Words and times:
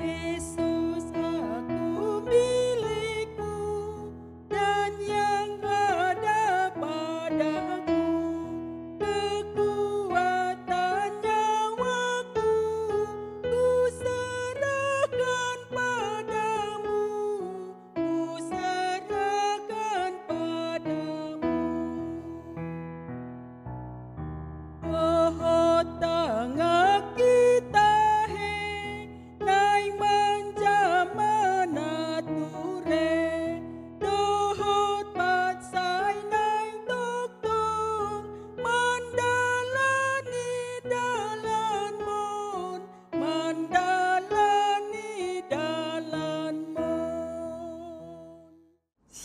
Isso. 0.00 0.67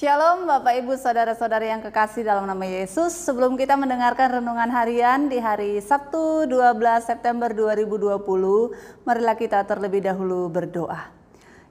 Shalom 0.03 0.43
Bapak 0.43 0.83
Ibu 0.83 0.99
Saudara-saudari 0.99 1.71
yang 1.71 1.79
kekasih 1.79 2.27
dalam 2.27 2.43
nama 2.43 2.67
Yesus. 2.67 3.15
Sebelum 3.23 3.55
kita 3.55 3.79
mendengarkan 3.79 4.35
renungan 4.35 4.67
harian 4.67 5.31
di 5.31 5.39
hari 5.39 5.79
Sabtu 5.79 6.43
12 6.43 6.75
September 7.07 7.47
2020 7.55 8.19
Marilah 9.07 9.35
kita 9.39 9.63
terlebih 9.63 10.03
dahulu 10.03 10.51
berdoa. 10.51 11.07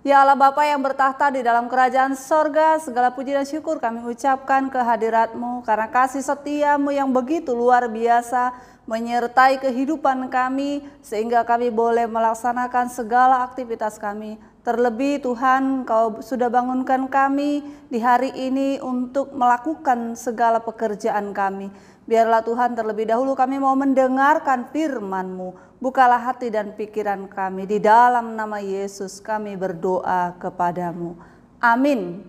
Ya 0.00 0.24
Allah 0.24 0.32
Bapa 0.32 0.64
yang 0.64 0.80
bertahta 0.80 1.28
di 1.28 1.44
dalam 1.44 1.68
kerajaan 1.68 2.16
sorga 2.16 2.80
Segala 2.80 3.12
puji 3.12 3.36
dan 3.36 3.44
syukur 3.44 3.76
kami 3.76 4.00
ucapkan 4.00 4.72
kehadiratmu 4.72 5.60
Karena 5.68 5.92
kasih 5.92 6.24
setiamu 6.24 6.88
yang 6.88 7.12
begitu 7.12 7.52
luar 7.52 7.84
biasa 7.84 8.56
Menyertai 8.88 9.60
kehidupan 9.60 10.32
kami 10.32 10.80
Sehingga 11.04 11.44
kami 11.44 11.68
boleh 11.68 12.08
melaksanakan 12.08 12.88
segala 12.88 13.44
aktivitas 13.44 14.00
kami 14.00 14.40
Terlebih 14.62 15.18
Tuhan 15.18 15.82
Kau 15.82 16.22
sudah 16.22 16.46
bangunkan 16.46 17.10
kami 17.10 17.66
di 17.90 17.98
hari 17.98 18.30
ini 18.30 18.78
untuk 18.78 19.34
melakukan 19.34 20.14
segala 20.14 20.62
pekerjaan 20.62 21.34
kami. 21.34 21.66
Biarlah 22.06 22.46
Tuhan 22.46 22.78
terlebih 22.78 23.10
dahulu 23.10 23.34
kami 23.34 23.58
mau 23.58 23.74
mendengarkan 23.74 24.70
firman-Mu. 24.70 25.82
Bukalah 25.82 26.22
hati 26.22 26.54
dan 26.54 26.78
pikiran 26.78 27.26
kami. 27.26 27.66
Di 27.66 27.82
dalam 27.82 28.38
nama 28.38 28.62
Yesus 28.62 29.18
kami 29.18 29.58
berdoa 29.58 30.38
kepadamu. 30.38 31.18
Amin. 31.58 32.22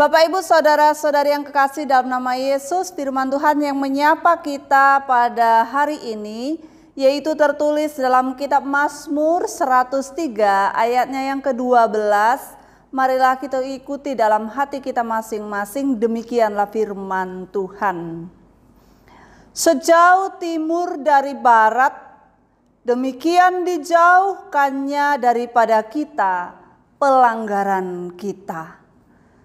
Bapak 0.00 0.32
ibu 0.32 0.40
saudara-saudari 0.40 1.36
yang 1.36 1.44
kekasih 1.44 1.84
dalam 1.84 2.08
nama 2.08 2.32
Yesus 2.40 2.88
firman 2.88 3.28
Tuhan 3.28 3.60
yang 3.60 3.76
menyapa 3.76 4.32
kita 4.40 5.04
pada 5.04 5.60
hari 5.68 6.00
ini 6.08 6.56
yaitu 6.98 7.38
tertulis 7.38 7.94
dalam 7.94 8.34
kitab 8.34 8.66
Mazmur 8.66 9.46
103 9.46 10.74
ayatnya 10.74 11.30
yang 11.30 11.40
ke-12. 11.42 12.58
Marilah 12.90 13.38
kita 13.38 13.62
ikuti 13.62 14.18
dalam 14.18 14.50
hati 14.50 14.82
kita 14.82 15.06
masing-masing 15.06 15.94
demikianlah 15.94 16.66
firman 16.66 17.46
Tuhan. 17.54 18.26
Sejauh 19.54 20.42
timur 20.42 20.98
dari 20.98 21.38
barat, 21.38 21.94
demikian 22.82 23.62
dijauhkannya 23.62 25.22
daripada 25.22 25.86
kita 25.86 26.58
pelanggaran 26.98 28.10
kita. 28.18 28.82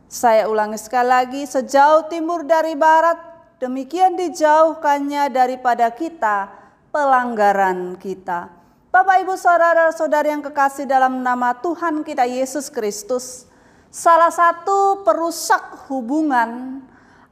Saya 0.09 0.49
ulangi 0.49 0.81
sekali 0.81 1.09
lagi, 1.09 1.41
sejauh 1.45 2.09
timur 2.09 2.49
dari 2.49 2.73
barat, 2.73 3.17
demikian 3.61 4.17
dijauhkannya 4.17 5.29
daripada 5.29 5.93
kita 5.93 6.64
pelanggaran 6.95 7.99
kita. 7.99 8.47
Bapak 8.87 9.27
Ibu 9.27 9.35
saudara-saudari 9.35 10.31
yang 10.31 10.39
kekasih 10.39 10.87
dalam 10.87 11.19
nama 11.19 11.51
Tuhan 11.59 12.07
kita 12.07 12.23
Yesus 12.23 12.71
Kristus, 12.71 13.51
salah 13.91 14.31
satu 14.31 15.03
perusak 15.03 15.91
hubungan 15.91 16.79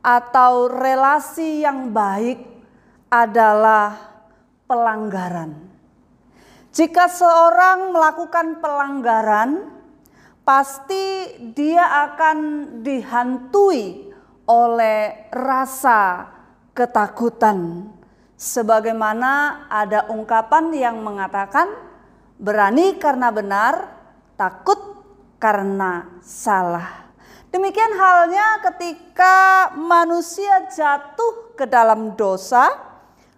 atau 0.04 0.68
relasi 0.68 1.64
yang 1.64 1.96
baik 1.96 2.44
adalah 3.08 3.96
pelanggaran. 4.68 5.56
Jika 6.76 7.08
seorang 7.08 7.96
melakukan 7.96 8.60
pelanggaran, 8.60 9.72
pasti 10.44 11.40
dia 11.56 12.12
akan 12.12 12.38
dihantui 12.84 14.12
oleh 14.44 15.32
rasa 15.32 16.28
ketakutan 16.76 17.88
Sebagaimana 18.34 19.66
ada 19.70 20.10
ungkapan 20.10 20.74
yang 20.74 21.00
mengatakan 21.00 21.70
berani 22.42 22.98
karena 22.98 23.30
benar, 23.30 23.74
takut 24.36 24.80
karena 25.38 26.08
salah. 26.20 27.04
Demikian 27.54 27.94
halnya 27.94 28.66
ketika 28.66 29.70
manusia 29.78 30.66
jatuh 30.74 31.54
ke 31.54 31.70
dalam 31.70 32.18
dosa 32.18 32.74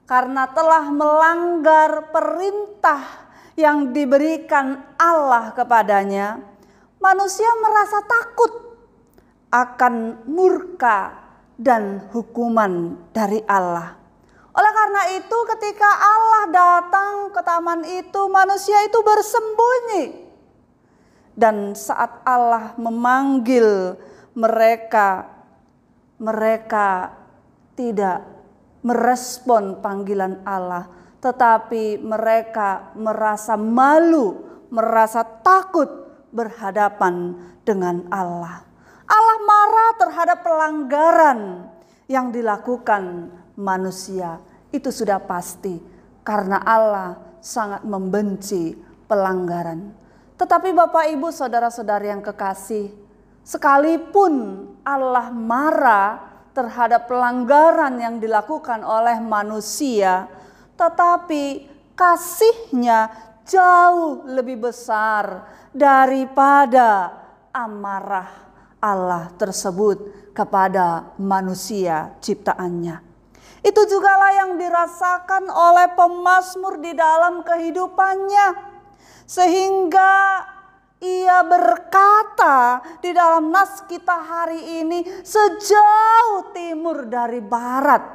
karena 0.08 0.48
telah 0.56 0.88
melanggar 0.88 2.16
perintah 2.16 3.04
yang 3.60 3.92
diberikan 3.92 4.80
Allah 4.96 5.52
kepadanya, 5.52 6.40
manusia 7.04 7.50
merasa 7.60 8.00
takut 8.08 8.54
akan 9.52 10.24
murka 10.28 11.16
dan 11.60 12.08
hukuman 12.12 12.96
dari 13.12 13.44
Allah. 13.48 14.05
Oleh 14.56 14.72
karena 14.72 15.02
itu 15.20 15.38
ketika 15.52 15.90
Allah 16.00 16.44
datang 16.48 17.14
ke 17.36 17.42
taman 17.44 17.84
itu 17.84 18.22
manusia 18.32 18.80
itu 18.88 19.00
bersembunyi. 19.04 20.04
Dan 21.36 21.76
saat 21.76 22.24
Allah 22.24 22.72
memanggil 22.80 24.00
mereka, 24.32 25.28
mereka 26.24 27.12
tidak 27.76 28.24
merespon 28.80 29.84
panggilan 29.84 30.40
Allah. 30.48 30.88
Tetapi 31.20 32.00
mereka 32.00 32.96
merasa 32.96 33.60
malu, 33.60 34.40
merasa 34.72 35.28
takut 35.44 35.88
berhadapan 36.32 37.36
dengan 37.68 38.08
Allah. 38.08 38.64
Allah 39.04 39.38
marah 39.44 39.92
terhadap 40.00 40.40
pelanggaran 40.48 41.40
yang 42.08 42.32
dilakukan 42.32 43.34
manusia. 43.60 44.40
Itu 44.72 44.92
sudah 44.92 45.20
pasti 45.24 45.80
karena 46.24 46.60
Allah 46.64 47.40
sangat 47.40 47.86
membenci 47.88 48.76
pelanggaran. 49.06 49.94
Tetapi 50.36 50.76
Bapak 50.76 51.08
Ibu 51.16 51.32
saudara-saudari 51.32 52.12
yang 52.12 52.20
kekasih, 52.20 52.92
sekalipun 53.46 54.68
Allah 54.84 55.32
marah 55.32 56.36
terhadap 56.52 57.08
pelanggaran 57.08 57.96
yang 58.00 58.16
dilakukan 58.20 58.84
oleh 58.84 59.20
manusia, 59.24 60.28
tetapi 60.76 61.72
kasihnya 61.96 63.12
jauh 63.48 64.28
lebih 64.28 64.68
besar 64.68 65.48
daripada 65.72 67.14
amarah 67.56 68.28
Allah 68.84 69.32
tersebut 69.40 70.32
kepada 70.36 71.16
manusia 71.16 72.12
ciptaannya. 72.20 73.15
Itu 73.66 73.82
jugalah 73.90 74.46
yang 74.46 74.62
dirasakan 74.62 75.50
oleh 75.50 75.98
pemazmur 75.98 76.78
di 76.78 76.94
dalam 76.94 77.42
kehidupannya. 77.42 78.78
Sehingga 79.26 80.46
ia 81.02 81.42
berkata 81.42 82.78
di 83.02 83.10
dalam 83.10 83.50
nas 83.50 83.82
kita 83.90 84.22
hari 84.22 84.86
ini 84.86 85.02
sejauh 85.26 86.54
timur 86.54 87.10
dari 87.10 87.42
barat 87.42 88.06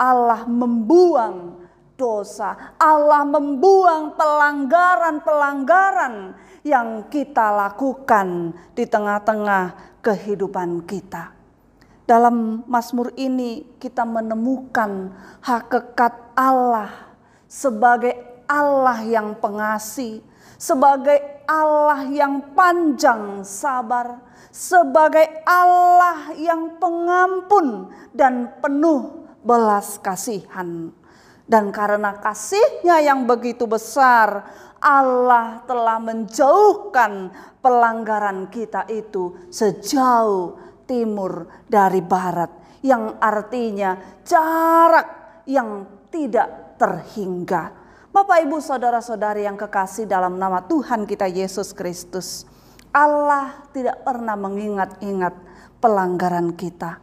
Allah 0.00 0.48
membuang 0.50 1.60
dosa, 2.00 2.56
Allah 2.80 3.28
membuang 3.28 4.16
pelanggaran-pelanggaran 4.16 6.32
yang 6.64 7.12
kita 7.12 7.52
lakukan 7.52 8.56
di 8.72 8.88
tengah-tengah 8.88 10.00
kehidupan 10.00 10.88
kita. 10.88 11.39
Dalam 12.10 12.66
Mazmur 12.66 13.14
ini 13.14 13.62
kita 13.78 14.02
menemukan 14.02 15.14
hakikat 15.46 16.34
Allah 16.34 17.14
sebagai 17.46 18.42
Allah 18.50 18.98
yang 19.06 19.38
pengasih, 19.38 20.18
sebagai 20.58 21.22
Allah 21.46 22.02
yang 22.10 22.50
panjang 22.50 23.46
sabar, 23.46 24.26
sebagai 24.50 25.22
Allah 25.46 26.34
yang 26.34 26.82
pengampun 26.82 27.94
dan 28.10 28.58
penuh 28.58 29.30
belas 29.46 30.02
kasihan. 30.02 30.90
Dan 31.46 31.70
karena 31.70 32.18
kasihnya 32.18 33.06
yang 33.06 33.22
begitu 33.22 33.70
besar, 33.70 34.50
Allah 34.82 35.62
telah 35.62 36.02
menjauhkan 36.02 37.30
pelanggaran 37.62 38.50
kita 38.50 38.82
itu 38.90 39.46
sejauh 39.46 40.69
timur 40.90 41.46
dari 41.70 42.02
barat, 42.02 42.82
yang 42.82 43.22
artinya 43.22 44.18
jarak 44.26 45.06
yang 45.46 45.86
tidak 46.10 46.74
terhingga. 46.74 47.70
Bapak, 48.10 48.42
ibu, 48.42 48.58
saudara-saudari 48.58 49.46
yang 49.46 49.54
kekasih 49.54 50.10
dalam 50.10 50.34
nama 50.34 50.66
Tuhan 50.66 51.06
kita 51.06 51.30
Yesus 51.30 51.70
Kristus, 51.70 52.42
Allah 52.90 53.70
tidak 53.70 54.02
pernah 54.02 54.34
mengingat-ingat 54.34 55.34
pelanggaran 55.78 56.58
kita. 56.58 56.98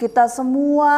Kita 0.00 0.32
semua 0.32 0.96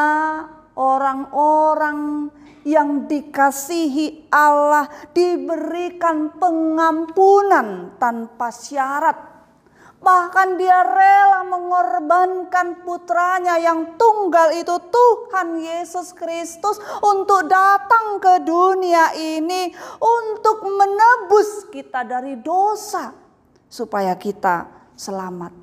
orang-orang 0.78 2.30
yang 2.62 3.10
dikasihi 3.10 4.30
Allah 4.30 4.86
diberikan 5.10 6.38
pengampunan 6.38 7.98
tanpa 7.98 8.54
syarat 8.54 9.31
Bahkan 10.02 10.58
dia 10.58 10.82
rela 10.82 11.46
mengorbankan 11.46 12.82
putranya 12.82 13.54
yang 13.62 13.94
tunggal 13.94 14.50
itu 14.50 14.74
Tuhan 14.90 15.62
Yesus 15.62 16.10
Kristus 16.10 16.82
untuk 16.98 17.46
datang 17.46 18.18
ke 18.18 18.42
dunia 18.42 19.14
ini 19.14 19.70
untuk 20.02 20.66
menebus 20.66 21.70
kita 21.70 22.02
dari 22.02 22.34
dosa 22.42 23.14
supaya 23.70 24.18
kita 24.18 24.66
selamat. 24.98 25.54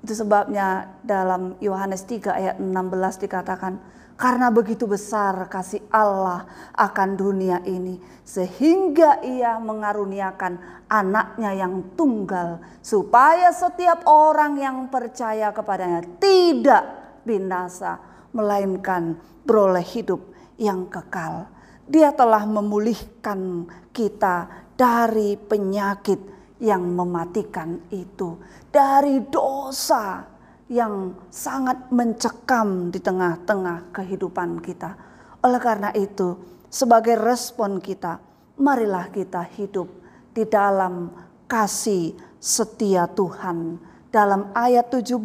Itu 0.00 0.16
sebabnya 0.16 1.00
dalam 1.04 1.60
Yohanes 1.60 2.08
3 2.08 2.40
ayat 2.40 2.56
16 2.60 3.24
dikatakan, 3.24 3.80
karena 4.14 4.46
begitu 4.50 4.86
besar 4.86 5.50
kasih 5.50 5.82
Allah 5.90 6.46
akan 6.74 7.18
dunia 7.18 7.58
ini, 7.66 7.98
sehingga 8.22 9.18
Ia 9.26 9.58
mengaruniakan 9.58 10.86
anaknya 10.86 11.50
yang 11.54 11.94
tunggal, 11.98 12.62
supaya 12.78 13.50
setiap 13.50 14.06
orang 14.06 14.58
yang 14.58 14.76
percaya 14.86 15.50
kepadanya 15.50 16.06
tidak 16.22 16.84
binasa, 17.26 17.98
melainkan 18.30 19.18
beroleh 19.42 19.84
hidup 19.84 20.22
yang 20.58 20.86
kekal. 20.86 21.50
Dia 21.84 22.14
telah 22.14 22.46
memulihkan 22.48 23.68
kita 23.92 24.48
dari 24.78 25.36
penyakit 25.36 26.18
yang 26.62 26.86
mematikan 26.86 27.82
itu, 27.90 28.38
dari 28.70 29.20
dosa 29.26 30.33
yang 30.68 31.12
sangat 31.28 31.92
mencekam 31.92 32.88
di 32.88 32.96
tengah-tengah 33.00 33.92
kehidupan 33.92 34.64
kita. 34.64 34.96
Oleh 35.44 35.60
karena 35.60 35.92
itu, 35.92 36.40
sebagai 36.72 37.20
respon 37.20 37.84
kita, 37.84 38.16
marilah 38.56 39.12
kita 39.12 39.44
hidup 39.44 39.92
di 40.32 40.48
dalam 40.48 41.12
kasih 41.44 42.16
setia 42.40 43.04
Tuhan. 43.12 43.76
Dalam 44.08 44.54
ayat 44.56 44.88
17 44.88 45.20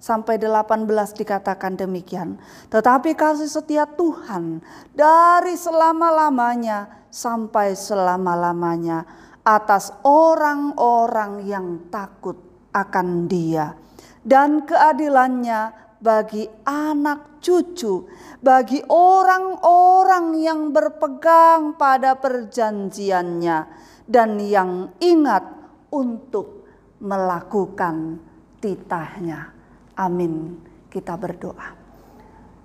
sampai 0.00 0.40
18 0.40 0.88
dikatakan 1.20 1.76
demikian. 1.76 2.40
Tetapi 2.72 3.12
kasih 3.12 3.50
setia 3.50 3.84
Tuhan 3.84 4.62
dari 4.96 5.58
selama-lamanya 5.58 7.06
sampai 7.12 7.76
selama-lamanya 7.76 9.04
atas 9.42 9.90
orang-orang 10.06 11.44
yang 11.44 11.66
takut 11.90 12.38
akan 12.72 13.26
Dia 13.26 13.74
dan 14.22 14.62
keadilannya 14.62 15.74
bagi 16.02 16.46
anak 16.66 17.38
cucu, 17.38 18.10
bagi 18.42 18.82
orang-orang 18.90 20.38
yang 20.42 20.74
berpegang 20.74 21.78
pada 21.78 22.18
perjanjiannya 22.18 23.58
dan 24.06 24.38
yang 24.42 24.90
ingat 24.98 25.46
untuk 25.94 26.66
melakukan 26.98 28.18
titahnya. 28.58 29.54
Amin. 29.94 30.58
Kita 30.90 31.14
berdoa. 31.14 31.78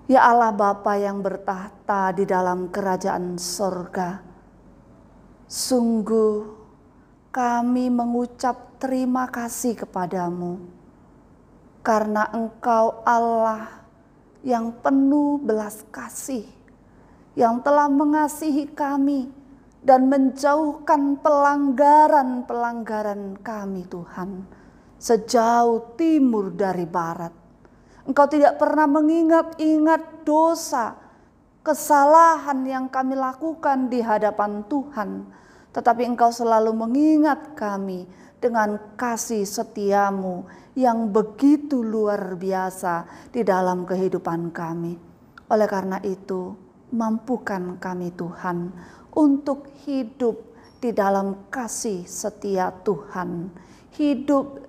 Ya 0.08 0.24
Allah 0.24 0.50
Bapa 0.50 0.96
yang 0.96 1.20
bertahta 1.20 2.16
di 2.16 2.24
dalam 2.24 2.72
kerajaan 2.72 3.36
sorga, 3.36 4.24
sungguh 5.44 6.56
kami 7.28 7.92
mengucap 7.92 8.80
terima 8.80 9.28
kasih 9.28 9.76
kepadamu 9.76 10.77
karena 11.88 12.28
Engkau 12.36 13.00
Allah 13.08 13.80
yang 14.44 14.76
penuh 14.84 15.40
belas 15.40 15.88
kasih, 15.88 16.44
yang 17.32 17.64
telah 17.64 17.88
mengasihi 17.88 18.68
kami 18.68 19.32
dan 19.80 20.12
menjauhkan 20.12 21.16
pelanggaran-pelanggaran 21.24 23.40
kami, 23.40 23.88
Tuhan, 23.88 24.44
sejauh 25.00 25.96
timur 25.96 26.52
dari 26.52 26.84
barat. 26.84 27.32
Engkau 28.04 28.28
tidak 28.28 28.60
pernah 28.60 28.84
mengingat-ingat 28.84 30.28
dosa, 30.28 30.92
kesalahan 31.64 32.68
yang 32.68 32.92
kami 32.92 33.16
lakukan 33.16 33.88
di 33.88 34.04
hadapan 34.04 34.60
Tuhan 34.68 35.40
tetapi 35.68 36.08
engkau 36.08 36.32
selalu 36.32 36.72
mengingat 36.72 37.54
kami 37.54 38.08
dengan 38.38 38.94
kasih 38.94 39.42
setiamu 39.42 40.46
yang 40.78 41.10
begitu 41.10 41.82
luar 41.82 42.38
biasa 42.38 43.28
di 43.34 43.42
dalam 43.42 43.82
kehidupan 43.82 44.54
kami. 44.54 44.94
Oleh 45.50 45.66
karena 45.66 45.98
itu, 46.06 46.54
mampukan 46.94 47.76
kami 47.82 48.14
Tuhan 48.14 48.70
untuk 49.18 49.66
hidup 49.84 50.38
di 50.78 50.94
dalam 50.94 51.50
kasih 51.50 52.06
setia 52.06 52.70
Tuhan, 52.86 53.50
hidup 53.98 54.62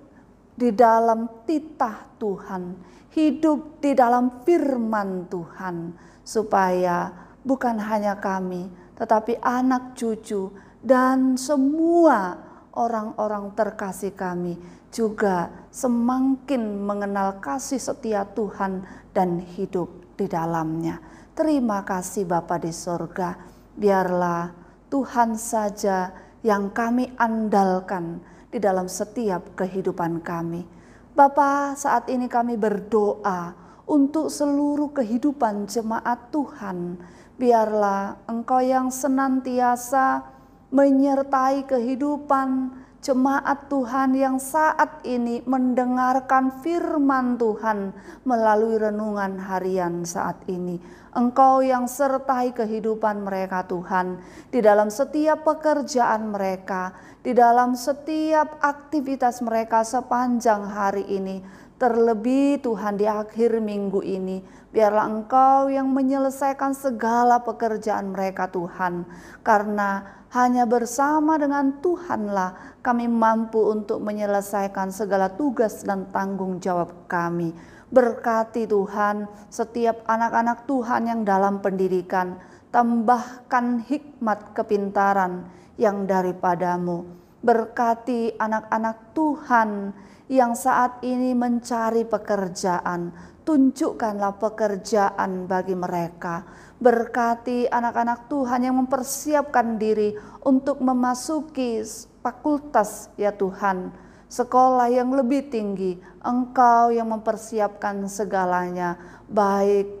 di 0.58 0.74
dalam 0.74 1.46
titah 1.46 2.10
Tuhan, 2.18 2.74
hidup 3.14 3.78
di 3.78 3.94
dalam 3.94 4.42
firman 4.42 5.30
Tuhan, 5.30 5.94
supaya 6.26 7.14
bukan 7.46 7.78
hanya 7.78 8.18
kami, 8.18 8.66
tetapi 8.98 9.38
anak 9.40 9.94
cucu 9.94 10.50
dan 10.82 11.38
semua 11.38 12.49
orang-orang 12.80 13.52
terkasih 13.52 14.16
kami 14.16 14.56
juga 14.88 15.52
semakin 15.68 16.80
mengenal 16.80 17.38
kasih 17.44 17.76
setia 17.76 18.24
Tuhan 18.32 18.88
dan 19.12 19.44
hidup 19.44 20.16
di 20.16 20.24
dalamnya. 20.26 20.98
Terima 21.36 21.84
kasih 21.84 22.24
Bapa 22.24 22.56
di 22.56 22.72
sorga, 22.72 23.36
biarlah 23.76 24.50
Tuhan 24.88 25.36
saja 25.36 26.10
yang 26.40 26.72
kami 26.72 27.12
andalkan 27.20 28.18
di 28.50 28.58
dalam 28.58 28.90
setiap 28.90 29.54
kehidupan 29.54 30.24
kami. 30.24 30.66
Bapa, 31.14 31.76
saat 31.76 32.08
ini 32.08 32.26
kami 32.26 32.58
berdoa 32.58 33.54
untuk 33.86 34.32
seluruh 34.32 34.90
kehidupan 34.90 35.70
jemaat 35.70 36.32
Tuhan. 36.34 36.98
Biarlah 37.38 38.26
Engkau 38.26 38.60
yang 38.60 38.92
senantiasa 38.92 40.39
menyertai 40.70 41.66
kehidupan 41.66 42.70
jemaat 43.00 43.72
Tuhan 43.72 44.12
yang 44.12 44.36
saat 44.36 45.02
ini 45.08 45.40
mendengarkan 45.48 46.60
firman 46.60 47.40
Tuhan 47.40 47.96
melalui 48.28 48.76
renungan 48.76 49.40
harian 49.40 50.04
saat 50.04 50.44
ini. 50.46 50.78
Engkau 51.10 51.58
yang 51.64 51.90
sertai 51.90 52.54
kehidupan 52.54 53.26
mereka 53.26 53.66
Tuhan 53.66 54.22
di 54.54 54.62
dalam 54.62 54.94
setiap 54.94 55.42
pekerjaan 55.42 56.30
mereka, 56.30 56.94
di 57.24 57.34
dalam 57.34 57.74
setiap 57.74 58.62
aktivitas 58.62 59.42
mereka 59.42 59.82
sepanjang 59.82 60.70
hari 60.70 61.02
ini. 61.10 61.42
Terlebih 61.80 62.60
Tuhan 62.60 63.00
di 63.00 63.08
akhir 63.08 63.56
minggu 63.56 64.04
ini, 64.04 64.44
biarlah 64.68 65.08
Engkau 65.08 65.72
yang 65.72 65.88
menyelesaikan 65.88 66.76
segala 66.76 67.40
pekerjaan 67.40 68.12
mereka 68.12 68.52
Tuhan. 68.52 69.08
Karena 69.40 70.19
hanya 70.30 70.62
bersama 70.62 71.34
dengan 71.42 71.82
Tuhanlah 71.82 72.78
kami 72.86 73.10
mampu 73.10 73.58
untuk 73.66 73.98
menyelesaikan 73.98 74.94
segala 74.94 75.34
tugas 75.34 75.82
dan 75.82 76.06
tanggung 76.14 76.62
jawab 76.62 77.10
kami. 77.10 77.50
Berkati 77.90 78.70
Tuhan 78.70 79.26
setiap 79.50 80.06
anak-anak 80.06 80.70
Tuhan 80.70 81.10
yang 81.10 81.20
dalam 81.26 81.58
pendidikan, 81.58 82.38
tambahkan 82.70 83.82
hikmat 83.82 84.54
kepintaran 84.54 85.50
yang 85.74 86.06
daripadamu. 86.06 87.02
Berkati 87.42 88.38
anak-anak 88.38 89.10
Tuhan 89.10 89.90
yang 90.30 90.54
saat 90.54 91.02
ini 91.02 91.34
mencari 91.34 92.06
pekerjaan, 92.06 93.10
tunjukkanlah 93.50 94.38
pekerjaan 94.38 95.50
bagi 95.50 95.74
mereka 95.74 96.46
Berkati 96.80 97.66
anak-anak 97.66 98.30
Tuhan 98.30 98.64
yang 98.64 98.78
mempersiapkan 98.80 99.76
diri 99.76 100.16
untuk 100.48 100.80
memasuki 100.80 101.84
fakultas 102.24 103.12
ya 103.20 103.36
Tuhan. 103.36 103.92
Sekolah 104.32 104.88
yang 104.88 105.12
lebih 105.12 105.52
tinggi, 105.52 106.00
Engkau 106.24 106.88
yang 106.88 107.12
mempersiapkan 107.12 108.00
segalanya, 108.08 108.96
baik 109.28 109.92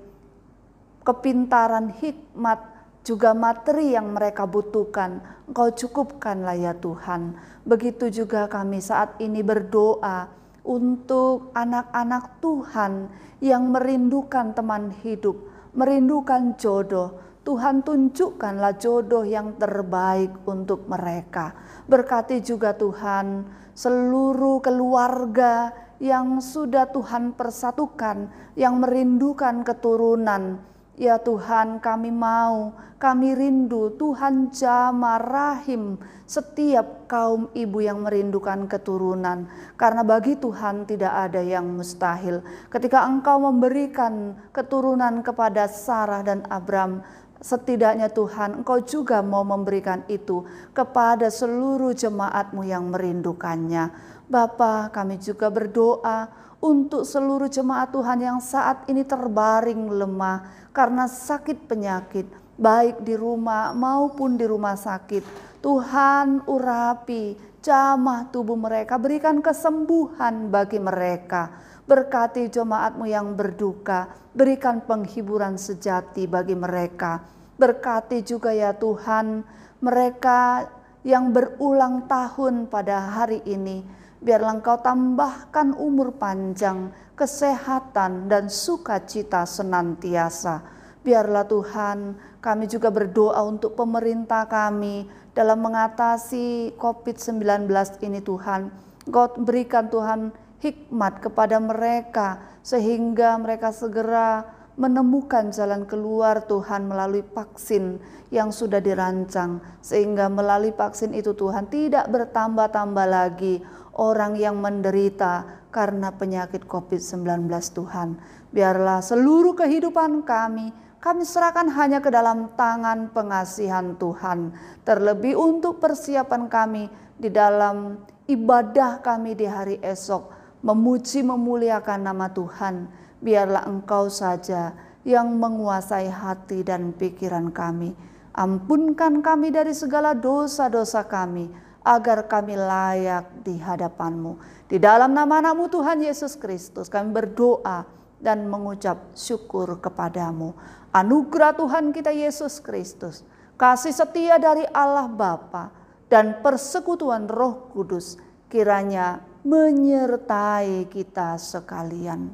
kepintaran, 1.04 1.92
hikmat, 1.92 2.64
juga 3.04 3.36
materi 3.36 3.92
yang 3.92 4.16
mereka 4.16 4.48
butuhkan. 4.48 5.20
Engkau 5.52 5.68
cukupkanlah 5.76 6.56
ya 6.56 6.72
Tuhan. 6.72 7.36
Begitu 7.68 8.08
juga 8.24 8.48
kami 8.48 8.80
saat 8.80 9.20
ini 9.20 9.44
berdoa 9.44 10.39
untuk 10.70 11.50
anak-anak 11.58 12.38
Tuhan 12.38 13.10
yang 13.42 13.74
merindukan 13.74 14.54
teman 14.54 14.94
hidup 15.02 15.50
merindukan 15.74 16.58
jodoh, 16.58 17.18
Tuhan 17.46 17.82
tunjukkanlah 17.86 18.76
jodoh 18.78 19.24
yang 19.24 19.56
terbaik 19.56 20.34
untuk 20.46 20.86
mereka. 20.90 21.54
Berkati 21.86 22.42
juga 22.42 22.74
Tuhan 22.74 23.46
seluruh 23.74 24.60
keluarga 24.60 25.72
yang 26.00 26.40
sudah 26.40 26.88
Tuhan 26.90 27.36
persatukan, 27.36 28.28
yang 28.56 28.80
merindukan 28.80 29.62
keturunan. 29.64 30.69
Ya 31.00 31.16
Tuhan 31.16 31.80
kami 31.80 32.12
mau, 32.12 32.76
kami 33.00 33.32
rindu 33.32 33.96
Tuhan 33.96 34.52
jama 34.52 35.16
rahim 35.16 35.96
setiap 36.28 37.08
kaum 37.08 37.48
ibu 37.56 37.80
yang 37.80 38.04
merindukan 38.04 38.68
keturunan. 38.68 39.48
Karena 39.80 40.04
bagi 40.04 40.36
Tuhan 40.36 40.84
tidak 40.84 41.08
ada 41.08 41.40
yang 41.40 41.72
mustahil. 41.72 42.44
Ketika 42.68 43.08
engkau 43.08 43.40
memberikan 43.40 44.36
keturunan 44.52 45.24
kepada 45.24 45.72
Sarah 45.72 46.20
dan 46.20 46.44
Abram, 46.52 47.00
setidaknya 47.40 48.12
Tuhan 48.12 48.60
engkau 48.60 48.84
juga 48.84 49.24
mau 49.24 49.40
memberikan 49.40 50.04
itu 50.04 50.44
kepada 50.76 51.32
seluruh 51.32 51.96
jemaatmu 51.96 52.60
yang 52.68 52.92
merindukannya. 52.92 53.88
Bapa 54.28 54.92
kami 54.92 55.16
juga 55.16 55.48
berdoa 55.48 56.28
untuk 56.60 57.08
seluruh 57.08 57.48
jemaat 57.48 57.88
Tuhan 57.90 58.20
yang 58.20 58.38
saat 58.38 58.84
ini 58.92 59.00
terbaring 59.02 59.88
lemah 59.88 60.68
karena 60.76 61.08
sakit 61.08 61.64
penyakit, 61.64 62.28
baik 62.60 63.00
di 63.00 63.16
rumah 63.16 63.72
maupun 63.72 64.36
di 64.36 64.44
rumah 64.44 64.76
sakit. 64.76 65.24
Tuhan 65.60 66.44
urapi 66.44 67.36
jamah 67.64 68.28
tubuh 68.28 68.56
mereka, 68.56 69.00
berikan 69.00 69.40
kesembuhan 69.40 70.52
bagi 70.52 70.80
mereka. 70.80 71.52
Berkati 71.88 72.46
jemaatmu 72.52 73.08
yang 73.08 73.34
berduka, 73.34 74.08
berikan 74.36 74.84
penghiburan 74.84 75.58
sejati 75.58 76.28
bagi 76.28 76.54
mereka. 76.54 77.24
Berkati 77.58 78.22
juga 78.22 78.54
ya 78.54 78.72
Tuhan 78.72 79.42
mereka 79.82 80.70
yang 81.02 81.32
berulang 81.32 82.04
tahun 82.06 82.68
pada 82.68 83.00
hari 83.16 83.40
ini 83.48 83.84
Biarlah 84.20 84.60
engkau 84.60 84.76
tambahkan 84.84 85.72
umur 85.80 86.12
panjang, 86.20 86.92
kesehatan, 87.16 88.28
dan 88.28 88.52
sukacita 88.52 89.48
senantiasa. 89.48 90.60
Biarlah 91.00 91.48
Tuhan, 91.48 92.20
kami 92.44 92.68
juga 92.68 92.92
berdoa 92.92 93.40
untuk 93.48 93.72
pemerintah 93.72 94.44
kami 94.44 95.08
dalam 95.32 95.64
mengatasi 95.64 96.76
COVID-19 96.76 97.64
ini 98.04 98.20
Tuhan. 98.20 98.68
Engkau 99.08 99.40
berikan 99.40 99.88
Tuhan 99.88 100.36
hikmat 100.60 101.24
kepada 101.24 101.56
mereka 101.56 102.60
sehingga 102.60 103.40
mereka 103.40 103.72
segera 103.72 104.44
menemukan 104.80 105.52
jalan 105.52 105.84
keluar 105.84 106.44
Tuhan 106.48 106.88
melalui 106.88 107.20
vaksin 107.20 108.00
yang 108.32 108.48
sudah 108.48 108.80
dirancang 108.80 109.60
sehingga 109.84 110.32
melalui 110.32 110.72
vaksin 110.72 111.12
itu 111.12 111.36
Tuhan 111.36 111.68
tidak 111.68 112.08
bertambah-tambah 112.08 113.06
lagi 113.08 113.60
orang 114.00 114.40
yang 114.40 114.56
menderita 114.56 115.60
karena 115.68 116.08
penyakit 116.16 116.64
COVID-19 116.64 117.46
Tuhan. 117.76 118.16
Biarlah 118.50 119.04
seluruh 119.04 119.52
kehidupan 119.52 120.24
kami, 120.24 120.72
kami 121.04 121.22
serahkan 121.28 121.68
hanya 121.76 122.00
ke 122.00 122.08
dalam 122.08 122.56
tangan 122.56 123.12
pengasihan 123.12 123.94
Tuhan. 124.00 124.56
Terlebih 124.88 125.36
untuk 125.36 125.78
persiapan 125.78 126.48
kami 126.48 126.88
di 127.20 127.28
dalam 127.28 128.00
ibadah 128.24 129.04
kami 129.04 129.36
di 129.36 129.44
hari 129.44 129.76
esok. 129.84 130.32
Memuji 130.64 131.20
memuliakan 131.20 132.00
nama 132.04 132.32
Tuhan. 132.32 132.88
Biarlah 133.20 133.68
engkau 133.68 134.08
saja 134.08 134.72
yang 135.04 135.36
menguasai 135.40 136.08
hati 136.08 136.64
dan 136.64 136.92
pikiran 136.96 137.52
kami. 137.52 137.92
Ampunkan 138.36 139.24
kami 139.24 139.52
dari 139.52 139.72
segala 139.72 140.12
dosa-dosa 140.12 141.04
kami 141.08 141.69
agar 141.80 142.28
kami 142.28 142.56
layak 142.56 143.44
di 143.44 143.56
hadapanmu. 143.56 144.36
Di 144.68 144.76
dalam 144.76 145.16
nama 145.16 145.40
anakmu 145.40 145.66
Tuhan 145.72 146.04
Yesus 146.04 146.36
Kristus 146.36 146.92
kami 146.92 147.10
berdoa 147.10 147.88
dan 148.20 148.46
mengucap 148.46 149.16
syukur 149.16 149.80
kepadamu. 149.80 150.52
Anugerah 150.92 151.56
Tuhan 151.56 151.94
kita 151.94 152.12
Yesus 152.12 152.60
Kristus, 152.60 153.24
kasih 153.56 153.94
setia 153.94 154.36
dari 154.36 154.66
Allah 154.74 155.08
Bapa 155.08 155.72
dan 156.10 156.42
persekutuan 156.44 157.30
Roh 157.30 157.70
Kudus 157.72 158.20
kiranya 158.50 159.22
menyertai 159.46 160.90
kita 160.90 161.38
sekalian. 161.40 162.28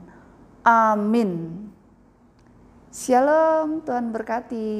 Amin. 0.66 1.62
Shalom, 2.90 3.84
Tuhan 3.84 4.10
berkati. 4.10 4.72